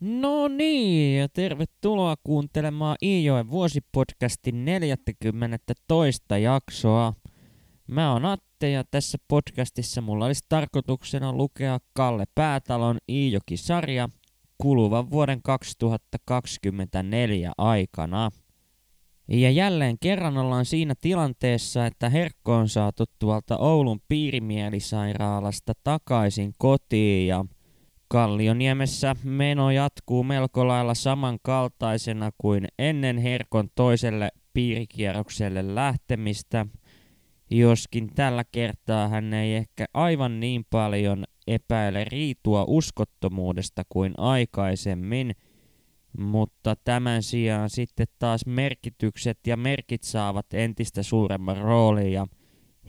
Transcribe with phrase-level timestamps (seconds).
[0.00, 5.58] No niin, ja tervetuloa kuuntelemaan Iijoen vuosipodcastin 40.
[5.88, 7.12] toista jaksoa.
[7.86, 14.08] Mä oon Atte ja tässä podcastissa mulla olisi tarkoituksena lukea Kalle Päätalon Iijoki-sarja
[14.58, 18.30] kuluvan vuoden 2024 aikana.
[19.28, 27.26] Ja jälleen kerran ollaan siinä tilanteessa, että Herkko on saatu tuolta Oulun piirimielisairaalasta takaisin kotiin
[27.26, 27.44] ja–
[28.10, 36.66] Kallioniemessä meno jatkuu melko lailla samankaltaisena kuin ennen Herkon toiselle piirikierrokselle lähtemistä,
[37.50, 45.34] joskin tällä kertaa hän ei ehkä aivan niin paljon epäile riitua uskottomuudesta kuin aikaisemmin,
[46.18, 52.26] mutta tämän sijaan sitten taas merkitykset ja merkit saavat entistä suuremman roolin ja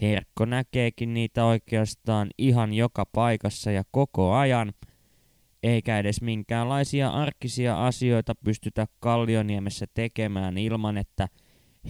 [0.01, 4.73] Herkko näkeekin niitä oikeastaan ihan joka paikassa ja koko ajan–
[5.63, 11.27] eikä edes minkäänlaisia arkisia asioita pystytä Kallioniemessä tekemään ilman, että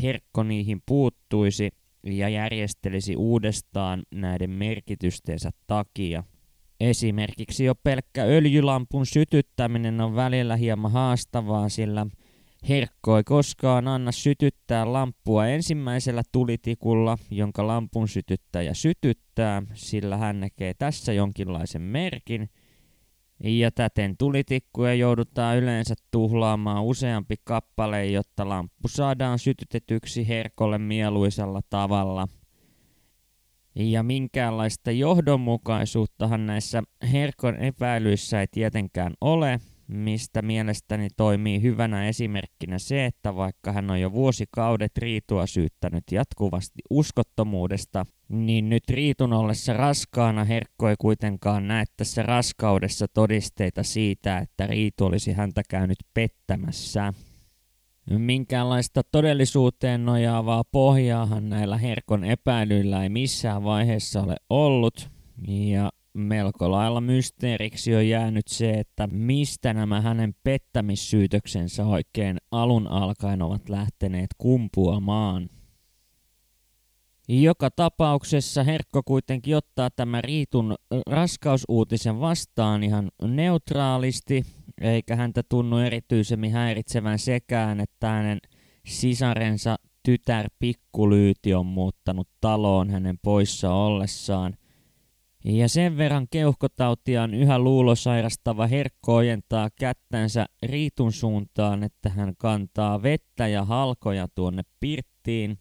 [0.02, 1.70] Herkko niihin puuttuisi
[2.04, 6.24] ja järjestelisi uudestaan näiden merkitystensä takia.
[6.80, 12.06] Esimerkiksi jo pelkkä öljylampun sytyttäminen on välillä hieman haastavaa, sillä
[12.70, 20.74] Herkko ei koskaan anna sytyttää lamppua ensimmäisellä tulitikulla, jonka lampun sytyttäjä sytyttää, sillä hän näkee
[20.74, 22.50] tässä jonkinlaisen merkin–
[23.44, 32.28] ja täten tulitikkuja joudutaan yleensä tuhlaamaan useampi kappale, jotta lamppu saadaan sytytetyksi herkolle mieluisella tavalla.
[33.76, 39.60] Ja minkäänlaista johdonmukaisuuttahan näissä herkon epäilyissä ei tietenkään ole,
[39.90, 46.82] mistä mielestäni toimii hyvänä esimerkkinä se, että vaikka hän on jo vuosikaudet Riitua syyttänyt jatkuvasti
[46.90, 54.68] uskottomuudesta, niin nyt Riitun ollessa raskaana Herkko ei kuitenkaan näe tässä raskaudessa todisteita siitä, että
[54.68, 57.14] Riitu olisi häntä käynyt pettämässä.
[58.18, 65.10] Minkäänlaista todellisuuteen nojaavaa pohjaahan näillä Herkon epäilyillä ei missään vaiheessa ole ollut,
[65.48, 73.42] ja melko lailla mysteeriksi on jäänyt se, että mistä nämä hänen pettämissyytöksensä oikein alun alkaen
[73.42, 75.50] ovat lähteneet kumpuamaan.
[77.28, 80.76] Joka tapauksessa Herkko kuitenkin ottaa tämän Riitun
[81.08, 84.46] raskausuutisen vastaan ihan neutraalisti,
[84.82, 88.40] eikä häntä tunnu erityisemmin häiritsevän sekään, että hänen
[88.86, 94.54] sisarensa tytär Pikkulyyti on muuttanut taloon hänen poissa ollessaan.
[95.46, 103.48] Ja sen verran keuhkotautiaan yhä luulosairastava herkko ojentaa kättänsä Riitun suuntaan, että hän kantaa vettä
[103.48, 105.58] ja halkoja tuonne pirttiin,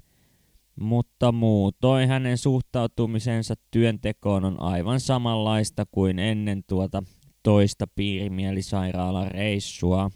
[0.81, 7.03] mutta muutoin hänen suhtautumisensa työntekoon on aivan samanlaista kuin ennen tuota
[7.43, 10.11] toista piirimielisairaalan reissua.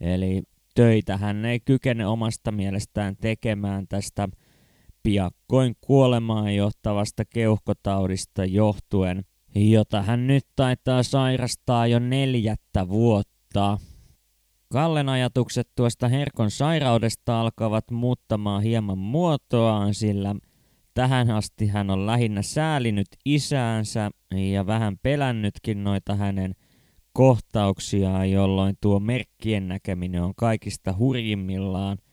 [0.00, 0.42] Eli
[0.74, 4.28] töitä hän ei kykene omasta mielestään tekemään tästä
[5.04, 13.78] piakkoin kuolemaan johtavasta keuhkotaudista johtuen, jota hän nyt taitaa sairastaa jo neljättä vuotta.
[14.72, 20.34] Kallen ajatukset tuosta Herkon sairaudesta alkavat muuttamaan hieman muotoaan, sillä
[20.94, 24.10] tähän asti hän on lähinnä säälinyt isäänsä
[24.52, 26.54] ja vähän pelännytkin noita hänen
[27.12, 31.98] kohtauksiaan, jolloin tuo merkkien näkeminen on kaikista hurjimmillaan–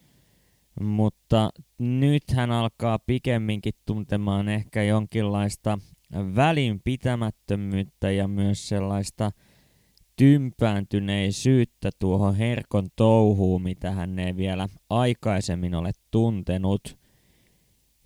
[0.80, 5.80] mutta nyt hän alkaa pikemminkin tuntemaan ehkä jonkinlaista
[6.14, 9.32] välinpitämättömyyttä ja myös sellaista
[10.16, 16.98] tympääntyneisyyttä tuohon herkon touhuun, mitä hän ei vielä aikaisemmin ole tuntenut.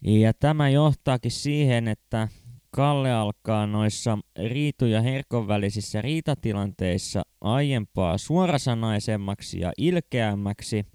[0.01, 2.27] Ja tämä johtaakin siihen, että
[2.71, 10.85] Kalle alkaa noissa Riitu ja Herkon välisissä riitatilanteissa aiempaa suorasanaisemmaksi ja ilkeämmäksi–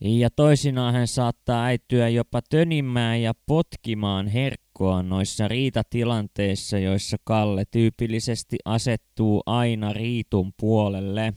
[0.00, 8.56] ja toisinaan hän saattaa äityä jopa tönimään ja potkimaan herkkoa noissa riitatilanteissa, joissa Kalle tyypillisesti
[8.64, 11.34] asettuu aina riitun puolelle.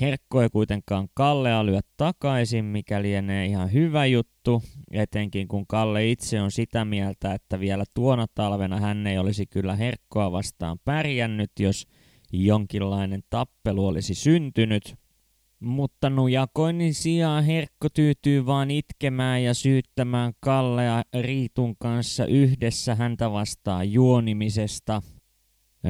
[0.00, 6.40] Herkko ei kuitenkaan Kallea lyö takaisin, mikä lienee ihan hyvä juttu, etenkin kun Kalle itse
[6.40, 11.86] on sitä mieltä, että vielä tuona talvena hän ei olisi kyllä Herkkoa vastaan pärjännyt, jos
[12.32, 14.94] jonkinlainen tappelu olisi syntynyt–
[15.60, 23.92] mutta nujakoinnin sijaan Herkko tyytyy vaan itkemään ja syyttämään Kallea Riitun kanssa yhdessä häntä vastaan
[23.92, 25.02] juonimisesta.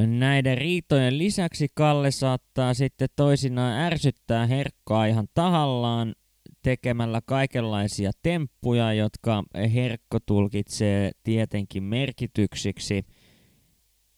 [0.07, 6.15] Näiden riitojen lisäksi Kalle saattaa sitten toisinaan ärsyttää Herkkoa ihan tahallaan
[6.63, 9.45] tekemällä kaikenlaisia temppuja, jotka
[9.75, 13.03] Herkko tulkitsee tietenkin merkityksiksi–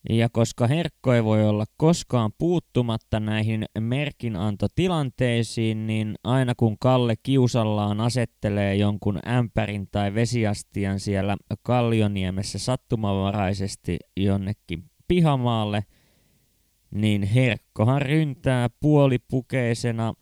[0.08, 8.00] Ja koska Herkko ei voi olla koskaan puuttumatta näihin merkinantotilanteisiin, niin aina kun Kalle kiusallaan
[8.00, 15.84] asettelee jonkun ämpärin tai vesiastian siellä Kallioniemessä sattumavaraisesti jonnekin pihamaalle,
[16.90, 20.14] niin Herkkohan ryntää puolipukeisena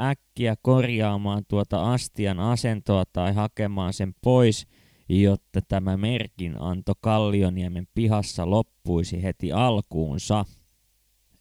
[0.00, 4.66] äkkiä korjaamaan tuota astian asentoa tai hakemaan sen pois–
[5.20, 10.44] jotta tämä merkinanto Kallioniemen pihassa loppuisi heti alkuunsa.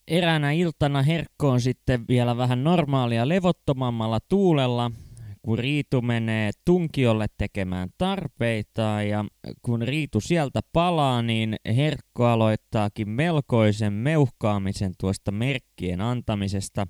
[0.07, 4.91] Eräänä iltana Herkko on sitten vielä vähän normaalia levottomammalla tuulella,
[5.41, 9.25] kun Riitu menee tunkiolle tekemään tarpeita ja
[9.61, 16.87] kun Riitu sieltä palaa, niin Herkko aloittaakin melkoisen meuhkaamisen tuosta merkkien antamisesta,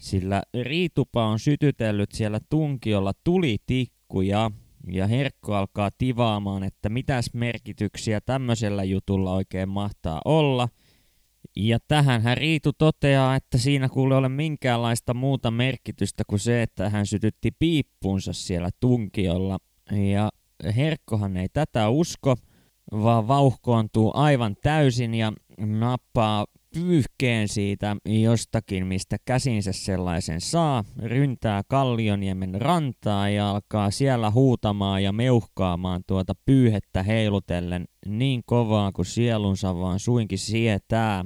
[0.00, 4.50] sillä Riitupa on sytytellyt siellä tunkiolla tulitikkuja
[4.86, 10.68] ja Herkko alkaa tivaamaan, että mitäs merkityksiä tämmöisellä jutulla oikein mahtaa olla.
[11.56, 16.90] Ja tähän hän Riitu toteaa, että siinä kuule ole minkäänlaista muuta merkitystä kuin se, että
[16.90, 19.58] hän sytytti piippunsa siellä tunkiolla.
[20.12, 20.30] Ja
[20.76, 22.36] Herkkohan ei tätä usko,
[22.92, 32.60] vaan vauhkoontuu aivan täysin ja nappaa pyyhkeen siitä jostakin, mistä käsinsä sellaisen saa, ryntää Kallioniemen
[32.60, 39.98] rantaa ja alkaa siellä huutamaan ja meuhkaamaan tuota pyyhettä heilutellen niin kovaa kuin sielunsa vaan
[39.98, 41.24] suinkin sietää.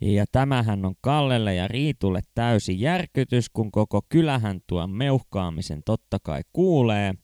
[0.00, 6.42] Ja tämähän on Kallelle ja Riitulle täysi järkytys, kun koko kylähän tuon meuhkaamisen totta kai
[6.52, 7.14] kuulee.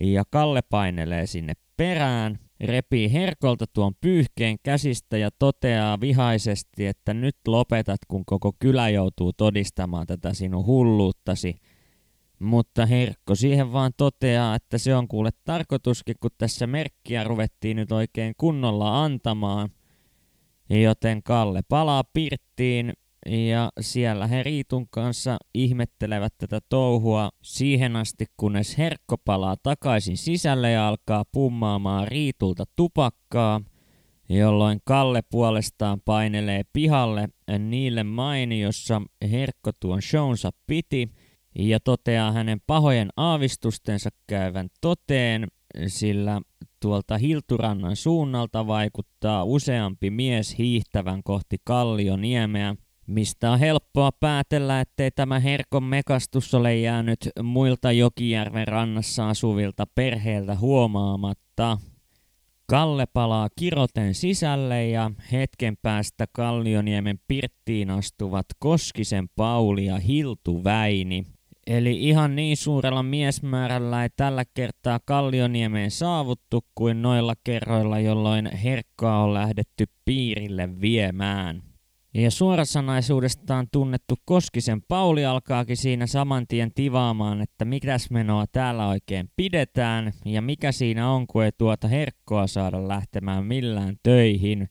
[0.00, 7.36] Ja Kalle painelee sinne perään, repii Herkolta tuon pyyhkeen käsistä ja toteaa vihaisesti, että nyt
[7.46, 11.54] lopetat, kun koko kylä joutuu todistamaan tätä sinun hulluuttasi.
[12.38, 17.92] Mutta Herkko siihen vaan toteaa, että se on kuule tarkoituskin, kun tässä merkkiä ruvettiin nyt
[17.92, 19.68] oikein kunnolla antamaan.
[20.70, 22.92] Joten Kalle palaa pirttiin
[23.26, 30.70] ja siellä he Riitun kanssa ihmettelevät tätä touhua siihen asti, kunnes Herkko palaa takaisin sisälle
[30.70, 33.60] ja alkaa pummaamaan Riitulta tupakkaa,
[34.28, 37.28] jolloin Kalle puolestaan painelee pihalle
[37.58, 41.08] niille maini, jossa Herkko tuon shownsa piti,
[41.58, 45.48] ja toteaa hänen pahojen aavistustensa käyvän toteen,
[45.86, 46.40] sillä
[46.80, 52.74] tuolta Hilturannan suunnalta vaikuttaa useampi mies hiihtävän kohti Kallioniemeä,
[53.06, 60.56] mistä on helppoa päätellä, ettei tämä herkon mekastus ole jäänyt muilta Jokijärven rannassa asuvilta perheiltä
[60.56, 61.78] huomaamatta.
[62.66, 71.24] Kalle palaa kiroten sisälle ja hetken päästä Kallioniemen pirttiin astuvat Koskisen Pauli ja Hiltu Väini.
[71.66, 79.24] Eli ihan niin suurella miesmäärällä ei tällä kertaa Kallioniemeen saavuttu kuin noilla kerroilla, jolloin herkkaa
[79.24, 81.73] on lähdetty piirille viemään.
[82.16, 89.30] Ja suorasanaisuudestaan tunnettu Koskisen Pauli alkaakin siinä saman tien tivaamaan, että mitäs menoa täällä oikein
[89.36, 94.68] pidetään ja mikä siinä on, kun ei tuota herkkoa saada lähtemään millään töihin.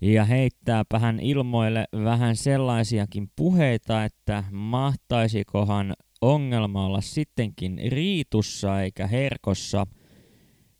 [0.00, 9.86] Ja heittääpä hän ilmoille vähän sellaisiakin puheita, että mahtaisikohan ongelma olla sittenkin riitussa eikä herkossa–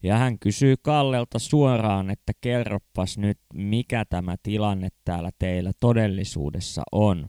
[0.02, 7.28] ja hän kysyy Kallelta suoraan, että kerroppas nyt, mikä tämä tilanne täällä teillä todellisuudessa on.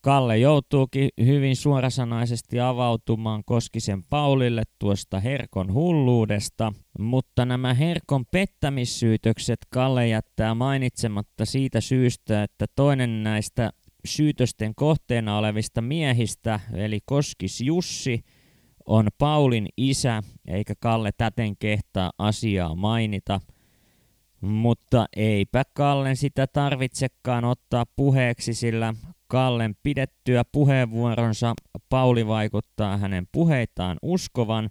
[0.00, 10.08] Kalle joutuukin hyvin suorasanaisesti avautumaan Koskisen Paulille tuosta Herkon hulluudesta, mutta nämä Herkon pettämissyytökset Kalle
[10.08, 13.70] jättää mainitsematta siitä syystä, että toinen näistä
[14.04, 18.24] syytösten kohteena olevista miehistä, eli Koskis Jussi,
[18.92, 23.40] on Paulin isä, eikä Kalle täten kehtaa asiaa mainita.
[24.40, 28.94] Mutta eipä Kallen sitä tarvitsekaan ottaa puheeksi, sillä
[29.26, 31.54] Kallen pidettyä puheenvuoronsa
[31.88, 34.70] Pauli vaikuttaa hänen puheitaan uskovan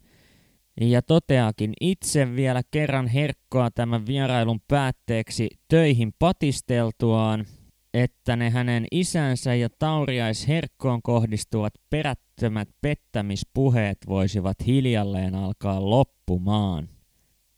[0.81, 7.45] ja toteakin itse vielä kerran herkkoa tämän vierailun päätteeksi töihin patisteltuaan,
[7.93, 16.89] että ne hänen isänsä ja Tauriais Herkkoon kohdistuvat perättömät pettämispuheet voisivat hiljalleen alkaa loppumaan.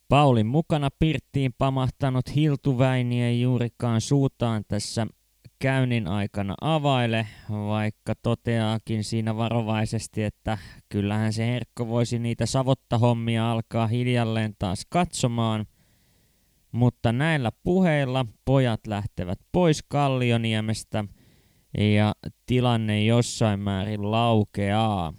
[0.10, 5.08] Paulin mukana Pirttiin pamahtanut Hiltuväini ei juurikaan suutaan tässä
[5.60, 10.58] käynnin aikana availe, vaikka toteaakin siinä varovaisesti, että
[10.90, 15.66] kyllähän se herkko voisi niitä savottahommia alkaa hiljalleen taas katsomaan,
[16.74, 21.06] mutta näillä puheilla pojat lähtevät pois Kallioniemestä
[21.78, 22.14] ja
[22.46, 25.14] tilanne jossain määrin laukeaa.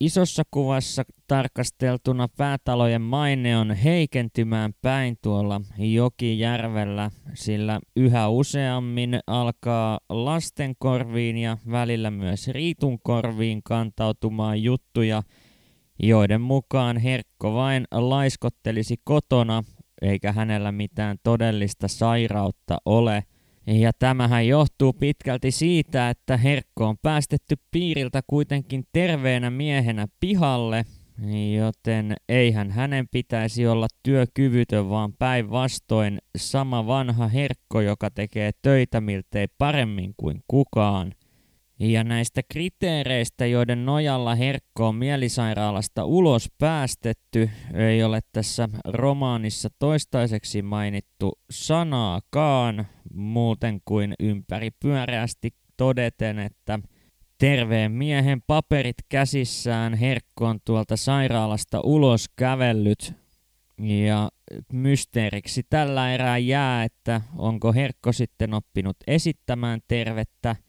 [0.00, 10.74] Isossa kuvassa tarkasteltuna päätalojen maine on heikentymään päin tuolla Jokijärvellä, sillä yhä useammin alkaa lasten
[10.78, 15.22] korviin ja välillä myös riitun korviin kantautumaan juttuja,
[16.02, 19.64] joiden mukaan Herkko vain laiskottelisi kotona,
[20.02, 23.22] eikä hänellä mitään todellista sairautta ole–
[23.68, 30.84] ja tämähän johtuu pitkälti siitä, että Herkko on päästetty piiriltä kuitenkin terveenä miehenä pihalle,
[31.56, 39.46] joten eihän hänen pitäisi olla työkyvytön, vaan päinvastoin sama vanha Herkko, joka tekee töitä miltei
[39.58, 41.12] paremmin kuin kukaan.
[41.80, 50.62] Ja näistä kriteereistä, joiden nojalla Herkko on mielisairaalasta ulos päästetty, ei ole tässä romaanissa toistaiseksi
[50.62, 56.78] mainittu sanaakaan, muuten kuin ympäri pyöreästi todeten, että
[57.38, 63.12] terveen miehen paperit käsissään Herkko on tuolta sairaalasta ulos kävellyt.
[63.80, 64.28] Ja
[64.72, 70.56] mysteeriksi tällä erää jää, että onko Herkko sitten oppinut esittämään tervettä–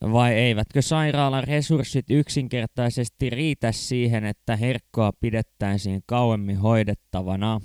[0.00, 7.60] vai eivätkö sairaalan resurssit yksinkertaisesti riitä siihen, että herkkoa pidettäisiin kauemmin hoidettavana?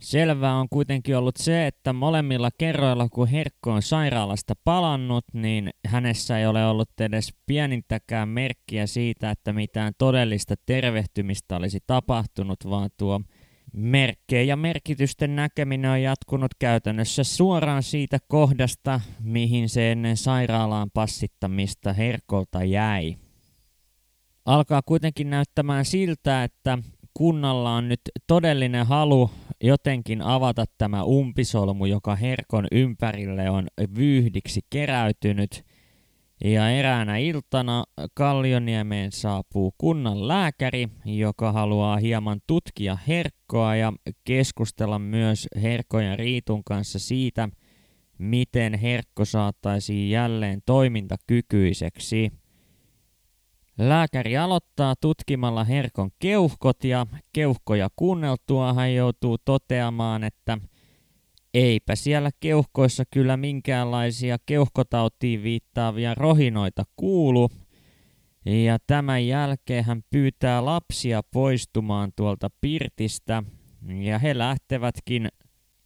[0.00, 6.38] Selvää on kuitenkin ollut se, että molemmilla kerroilla, kun Herkko on sairaalasta palannut, niin hänessä
[6.38, 13.20] ei ole ollut edes pienintäkään merkkiä siitä, että mitään todellista tervehtymistä olisi tapahtunut, vaan tuo
[13.76, 21.92] Merkkejä ja merkitysten näkeminen on jatkunut käytännössä suoraan siitä kohdasta, mihin se ennen sairaalaan passittamista
[21.92, 23.16] herkolta jäi.
[24.44, 26.78] Alkaa kuitenkin näyttämään siltä, että
[27.14, 29.30] kunnalla on nyt todellinen halu
[29.62, 33.66] jotenkin avata tämä umpisolmu, joka herkon ympärille on
[33.96, 35.64] vyyhdiksi keräytynyt–
[36.44, 37.84] ja eräänä iltana
[38.14, 43.92] Kallioniemeen saapuu kunnan lääkäri, joka haluaa hieman tutkia herkkoa ja
[44.24, 47.48] keskustella myös herkkojen Riitun kanssa siitä,
[48.18, 52.32] miten herkko saataisiin jälleen toimintakykyiseksi.
[53.78, 60.58] Lääkäri aloittaa tutkimalla herkon keuhkot ja keuhkoja kuunneltua hän joutuu toteamaan, että–
[61.54, 67.50] Eipä siellä keuhkoissa kyllä minkäänlaisia keuhkotautiin viittaavia rohinoita kuulu.
[68.44, 73.42] Ja tämän jälkeen hän pyytää lapsia poistumaan tuolta pirtistä.
[74.00, 75.28] Ja he lähtevätkin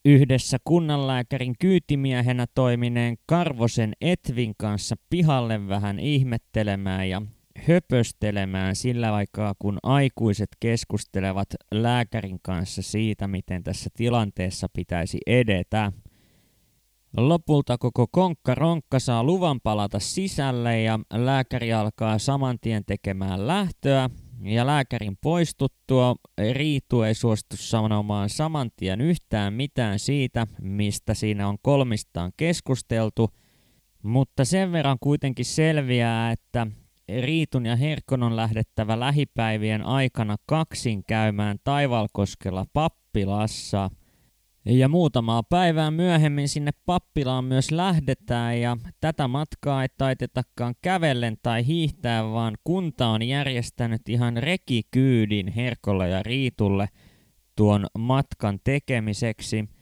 [0.05, 7.23] yhdessä kunnanlääkärin kyytimiehenä toimineen Karvosen Etvin kanssa pihalle vähän ihmettelemään ja
[7.69, 15.93] höpöstelemään sillä aikaa, kun aikuiset keskustelevat lääkärin kanssa siitä, miten tässä tilanteessa pitäisi edetä.
[17.17, 24.11] Lopulta koko konkka-ronkka saa luvan palata sisälle ja lääkäri alkaa saman tien tekemään lähtöä.
[24.43, 26.17] Ja lääkärin poistuttua
[26.53, 33.31] Riitu ei suostu sanomaan saman tien yhtään mitään siitä, mistä siinä on kolmistaan keskusteltu,
[34.03, 36.67] mutta sen verran kuitenkin selviää, että
[37.21, 43.91] Riitun ja Herkon on lähdettävä lähipäivien aikana kaksin käymään Taivalkoskella pappilassa.
[44.65, 51.67] Ja muutamaa päivää myöhemmin sinne pappilaan myös lähdetään ja tätä matkaa ei taitetakaan kävellen tai
[51.67, 56.89] hiihtää, vaan kunta on järjestänyt ihan rekikyydin Herkolle ja Riitulle
[57.57, 59.65] tuon matkan tekemiseksi–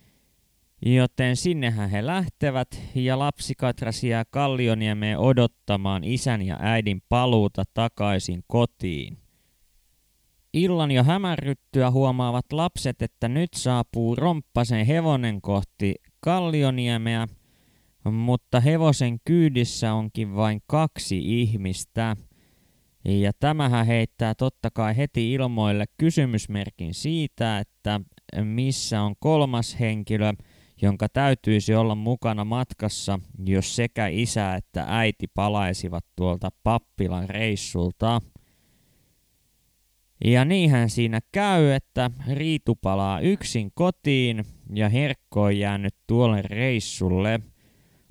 [0.82, 8.44] Joten sinnehän he lähtevät ja lapsi Katras jää Kallioniemeen odottamaan isän ja äidin paluuta takaisin
[8.46, 9.18] kotiin.
[10.52, 17.26] Illan jo hämärryttyä huomaavat lapset, että nyt saapuu romppasen hevonen kohti Kallioniemeä,
[18.04, 22.16] mutta hevosen kyydissä onkin vain kaksi ihmistä.
[23.04, 28.00] Ja tämähän heittää totta kai heti ilmoille kysymysmerkin siitä, että
[28.44, 30.32] missä on kolmas henkilö–
[30.82, 38.20] jonka täytyisi olla mukana matkassa, jos sekä isä että äiti palaisivat tuolta pappilan reissulta.
[40.24, 47.40] Ja niinhän siinä käy, että Riitu palaa yksin kotiin ja Herkko on jäänyt tuolle reissulle.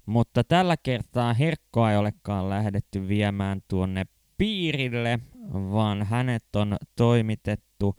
[0.06, 4.06] Mutta tällä kertaa Herkkoa ei olekaan lähdetty viemään tuonne
[4.38, 5.20] piirille,
[5.54, 7.96] vaan hänet on toimitettu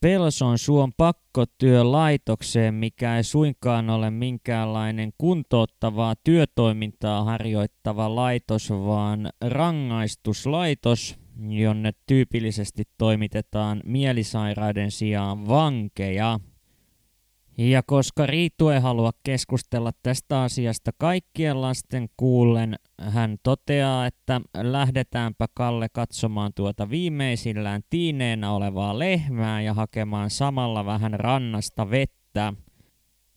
[0.00, 11.16] Pelson suon pakkotyölaitokseen, mikä ei suinkaan ole minkäänlainen kuntouttavaa työtoimintaa harjoittava laitos, vaan rangaistuslaitos,
[11.48, 16.40] jonne tyypillisesti toimitetaan mielisairaiden sijaan vankeja.
[17.60, 25.46] Ja koska Riitu ei halua keskustella tästä asiasta kaikkien lasten kuullen, hän toteaa, että lähdetäänpä
[25.54, 32.52] Kalle katsomaan tuota viimeisillään tiineenä olevaa lehmää ja hakemaan samalla vähän rannasta vettä.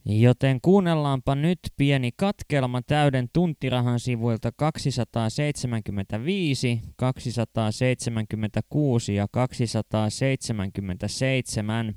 [0.06, 11.96] Joten kuunnellaanpa nyt pieni katkelma täyden tuntirahan sivuilta 275, 276 ja 277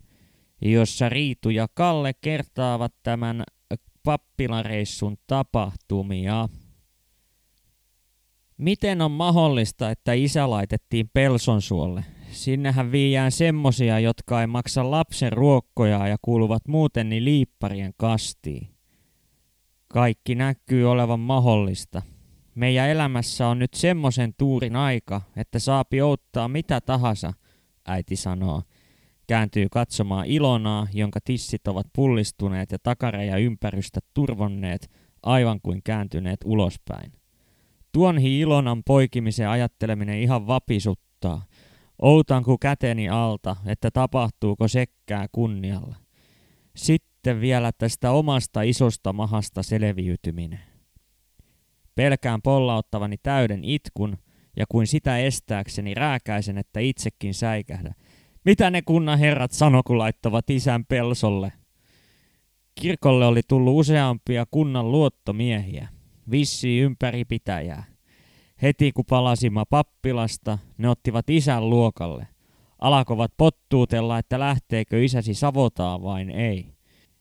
[0.65, 3.45] jossa Riitu ja Kalle kertaavat tämän
[4.03, 6.49] pappilareissun tapahtumia.
[8.59, 12.05] Miten on mahdollista, että isä laitettiin Pelsonsuolle?
[12.31, 18.69] Sinnehän viiään semmosia, jotka ei maksa lapsen ruokkoja ja kuuluvat muuten niin liipparien kastiin.
[19.89, 22.03] Kaikki näkyy olevan mahdollista.
[22.55, 27.33] Meidän elämässä on nyt semmoisen tuurin aika, että saapi outtaa mitä tahansa,
[27.87, 28.63] äiti sanoo–
[29.27, 34.91] kääntyy katsomaan Ilonaa, jonka tissit ovat pullistuneet ja takareja ympärystä turvonneet,
[35.23, 37.13] aivan kuin kääntyneet ulospäin.
[37.93, 41.45] Tuonhi Ilonan poikimisen ajatteleminen ihan vapisuttaa.
[42.03, 45.97] Outanku käteni alta, että tapahtuuko sekkää kunnialla.
[46.77, 50.61] Sitten vielä tästä omasta isosta mahasta selviytyminen.
[51.95, 54.19] Pelkään pollauttavani täyden itkun,
[54.57, 57.95] ja kuin sitä estääkseni rääkäisen, että itsekin säikähdä–
[58.45, 61.53] mitä ne kunnan herrat sano, kun laittavat isän pelsolle?
[62.81, 65.89] Kirkolle oli tullut useampia kunnan luottomiehiä,
[66.31, 67.85] vissi ympäri pitäjää.
[68.63, 72.29] Heti kun palasimme pappilasta, ne ottivat isän luokalle.
[72.79, 76.75] Alakovat pottuutella, että lähteekö isäsi Savotaan vain ei.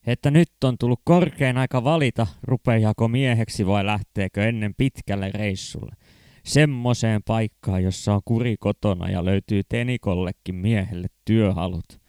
[0.08, 5.96] Että nyt on tullut korkein aika valita, rupeaako mieheksi vai lähteekö ennen pitkälle reissulle
[6.46, 12.04] semmoiseen paikkaan, jossa on kuri kotona ja löytyy Tenikollekin miehelle työhalut.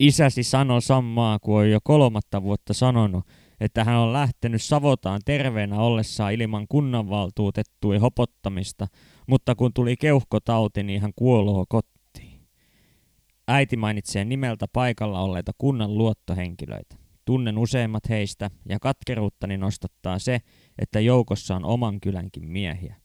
[0.00, 3.24] Isäsi sanoi samaa kuin on jo kolmatta vuotta sanonut,
[3.60, 8.86] että hän on lähtenyt Savotaan terveenä ollessaan ilman kunnanvaltuutettujen hopottamista,
[9.28, 12.40] mutta kun tuli keuhkotauti, niin hän kuoloo kotiin.
[13.48, 16.96] Äiti mainitsee nimeltä paikalla olleita kunnan luottohenkilöitä.
[17.24, 20.40] Tunnen useimmat heistä ja katkeruuttani nostattaa se,
[20.78, 23.03] että joukossa on oman kylänkin miehiä.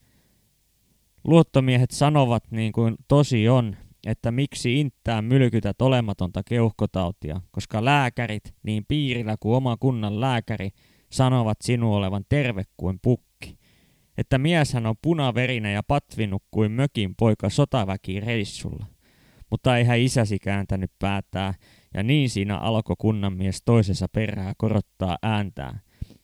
[1.29, 3.75] Luottomiehet sanovat niin kuin tosi on,
[4.07, 10.69] että miksi inttää mylkytät olematonta keuhkotautia, koska lääkärit, niin piirillä kuin oma kunnan lääkäri,
[11.11, 13.57] sanovat sinun olevan terve kuin pukki.
[14.17, 18.85] Että mieshän on punaverinen ja patvinut kuin mökin poika sotaväki reissulla.
[19.51, 21.53] Mutta eihän isäsi kääntänyt päätää,
[21.93, 25.81] ja niin siinä alkoi kunnan mies toisessa perää korottaa ääntään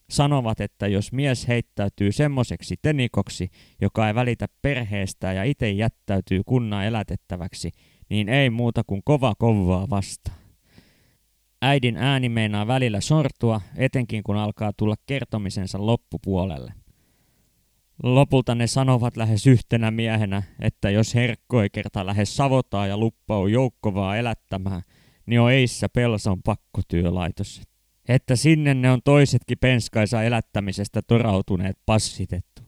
[0.10, 3.50] sanovat, että jos mies heittäytyy semmoiseksi tenikoksi,
[3.82, 7.72] joka ei välitä perheestä ja itse jättäytyy kunnan elätettäväksi,
[8.10, 10.38] niin ei muuta kuin kova kovaa vastaan.
[11.62, 16.74] Äidin ääni meinaa välillä sortua, etenkin kun alkaa tulla kertomisensa loppupuolelle.
[18.04, 23.48] Lopulta ne sanovat lähes yhtenä miehenä, että jos herkko ei kerta lähes savotaa ja luppau
[23.48, 24.82] joukkovaa elättämään,
[25.26, 27.62] niin on eissä Pelson pakkotyölaitos
[28.08, 32.62] että sinne ne on toisetkin penskaisa elättämisestä torautuneet passitettu.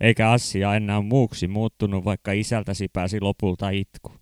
[0.00, 4.12] Eikä asia enää muuksi muuttunut, vaikka isältäsi pääsi lopulta itku.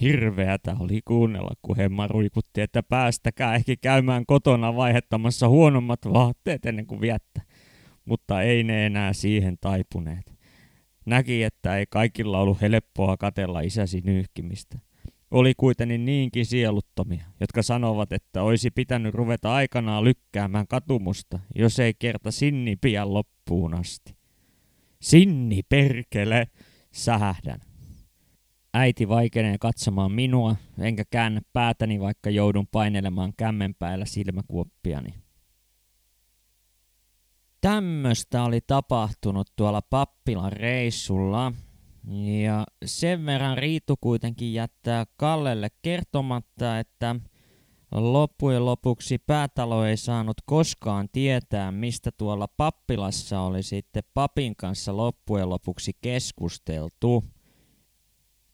[0.00, 6.86] Hirveätä oli kuunnella, kun Hemma ruikutti, että päästäkää ehkä käymään kotona vaihettamassa huonommat vaatteet ennen
[6.86, 7.40] kuin viettä.
[8.04, 10.34] Mutta ei ne enää siihen taipuneet.
[11.06, 14.78] Näki, että ei kaikilla ollut helppoa katella isäsi nyyhkimistä
[15.34, 21.94] oli kuitenkin niinkin sieluttomia, jotka sanovat, että olisi pitänyt ruveta aikanaan lykkäämään katumusta, jos ei
[21.98, 24.16] kerta Sinni pian loppuun asti.
[25.00, 26.46] Sinni perkele,
[26.92, 27.60] sähähdän.
[28.74, 35.14] Äiti vaikenee katsomaan minua, enkä käännä päätäni, vaikka joudun painelemaan kämmenpäällä silmäkuoppiani.
[37.60, 41.52] Tämmöstä oli tapahtunut tuolla pappilan reissulla,
[42.44, 47.16] ja sen verran Riitu kuitenkin jättää Kallelle kertomatta, että
[47.94, 55.48] loppujen lopuksi päätalo ei saanut koskaan tietää, mistä tuolla pappilassa oli sitten papin kanssa loppujen
[55.48, 57.24] lopuksi keskusteltu.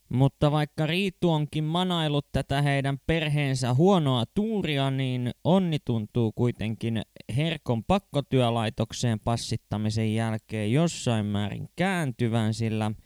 [0.08, 7.02] Mutta vaikka Riitu onkin manailut tätä heidän perheensä huonoa tuuria, niin onni tuntuu kuitenkin
[7.36, 12.90] Herkon pakkotyölaitokseen passittamisen jälkeen jossain määrin kääntyvän, sillä–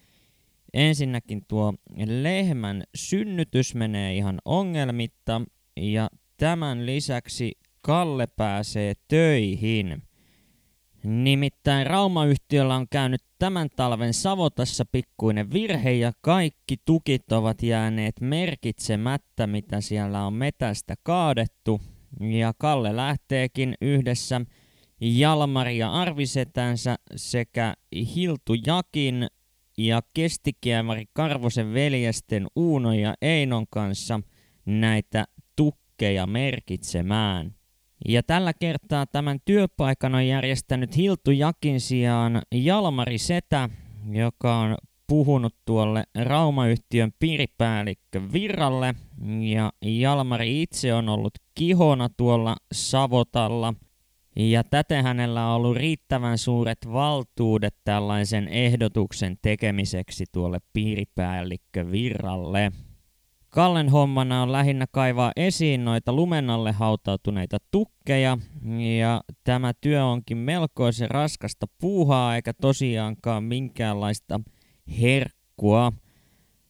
[0.74, 1.74] Ensinnäkin tuo
[2.06, 5.40] lehmän synnytys menee ihan ongelmitta
[5.76, 10.02] ja tämän lisäksi Kalle pääsee töihin.
[11.04, 19.46] Nimittäin Raumayhtiöllä on käynyt tämän talven Savotassa pikkuinen virhe ja kaikki tukit ovat jääneet merkitsemättä,
[19.46, 21.80] mitä siellä on metästä kaadettu.
[22.20, 24.40] ja Kalle lähteekin yhdessä
[25.00, 27.74] Jalmari ja Arvisetänsä sekä
[28.14, 29.26] Hiltu Jakin
[29.78, 34.20] ja kestikiemäri Karvosen veljesten Uuno ja Einon kanssa
[34.66, 35.24] näitä
[35.56, 37.54] tukkeja merkitsemään.
[38.08, 43.68] Ja tällä kertaa tämän työpaikan on järjestänyt Hiltu Jakin sijaan Jalmari Setä,
[44.10, 48.94] joka on puhunut tuolle Raumayhtiön piiripäällikkö Virralle
[49.40, 53.74] ja Jalmari itse on ollut kihona tuolla Savotalla
[54.36, 62.72] ja täten hänellä on ollut riittävän suuret valtuudet tällaisen ehdotuksen tekemiseksi tuolle piiripäällikkö Virralle.
[63.48, 68.38] Kallen hommana on lähinnä kaivaa esiin noita lumennalle hautautuneita tukkeja,
[68.98, 74.40] ja tämä työ onkin melkoisen raskasta puuhaa, eikä tosiaankaan minkäänlaista
[75.00, 75.92] herkkua.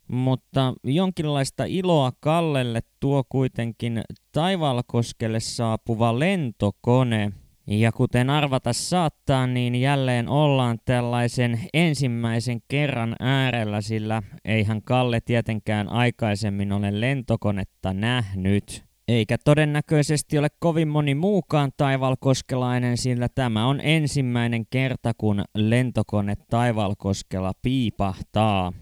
[0.09, 7.33] Mutta jonkinlaista iloa Kallelle tuo kuitenkin Taivalkoskelle saapuva lentokone–
[7.67, 15.89] ja kuten arvata saattaa, niin jälleen ollaan tällaisen ensimmäisen kerran äärellä, sillä eihän Kalle tietenkään
[15.89, 18.85] aikaisemmin ole lentokonetta nähnyt.
[19.09, 27.53] Eikä todennäköisesti ole kovin moni muukaan taivalkoskelainen, sillä tämä on ensimmäinen kerta, kun lentokone taivalkoskella
[27.63, 28.73] piipahtaa.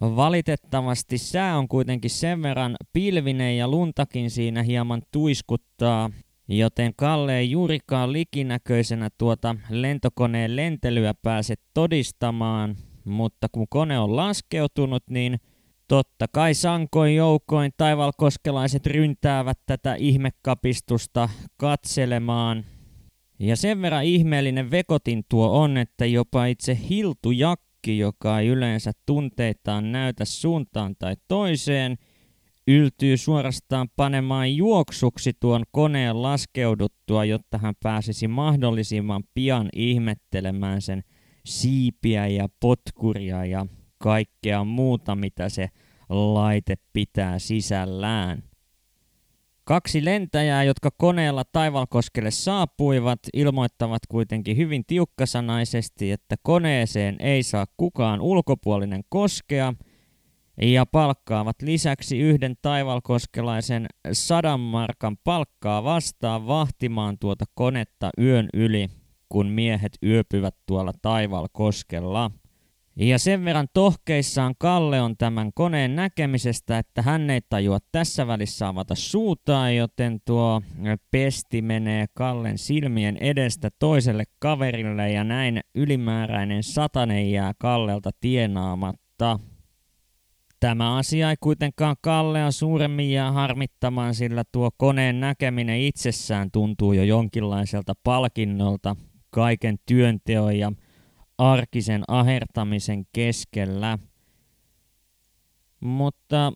[0.00, 6.10] Valitettavasti sää on kuitenkin sen verran pilvinen ja luntakin siinä hieman tuiskuttaa,
[6.58, 15.02] joten Kalle ei juurikaan likinäköisenä tuota lentokoneen lentelyä pääse todistamaan, mutta kun kone on laskeutunut,
[15.10, 15.40] niin
[15.88, 22.64] totta kai sankoin joukoin taivalkoskelaiset ryntäävät tätä ihmekapistusta katselemaan.
[23.38, 28.92] Ja sen verran ihmeellinen vekotin tuo on, että jopa itse Hiltu Jakki, joka ei yleensä
[29.06, 31.96] tunteitaan näytä suuntaan tai toiseen–
[32.70, 41.04] yltyy suorastaan panemaan juoksuksi tuon koneen laskeuduttua, jotta hän pääsisi mahdollisimman pian ihmettelemään sen
[41.46, 43.66] siipiä ja potkuria ja
[43.98, 45.68] kaikkea muuta, mitä se
[46.08, 48.42] laite pitää sisällään.
[49.64, 58.20] Kaksi lentäjää, jotka koneella Taivalkoskelle saapuivat, ilmoittavat kuitenkin hyvin tiukkasanaisesti, että koneeseen ei saa kukaan
[58.20, 59.74] ulkopuolinen koskea–
[60.62, 68.88] ja palkkaavat lisäksi yhden taivalkoskelaisen sadan markan palkkaa vastaan vahtimaan tuota konetta yön yli,
[69.28, 72.30] kun miehet yöpyvät tuolla taivalkoskella.
[72.96, 78.68] Ja sen verran tohkeissaan Kalle on tämän koneen näkemisestä, että hän ei tajua tässä välissä
[78.68, 80.62] avata suutaan, joten tuo
[81.10, 89.38] pesti menee Kallen silmien edestä toiselle kaverille ja näin ylimääräinen satanen jää Kallelta tienaamatta.
[90.60, 97.02] Tämä asia ei kuitenkaan Kallea suuremmin jää harmittamaan, sillä tuo koneen näkeminen itsessään tuntuu jo
[97.02, 98.96] jonkinlaiselta palkinnolta
[99.30, 100.72] kaiken työnteon ja
[101.38, 103.98] arkisen ahertamisen keskellä.
[105.80, 106.52] Mutta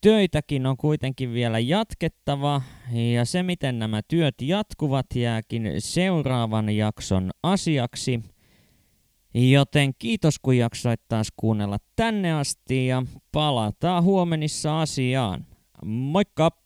[0.00, 2.62] töitäkin on kuitenkin vielä jatkettava,
[3.14, 8.20] ja se miten nämä työt jatkuvat jääkin seuraavan jakson asiaksi–
[9.34, 15.46] Joten kiitos kun jaksoit taas kuunnella tänne asti ja palataan huomenissa asiaan.
[15.84, 16.63] Moikka!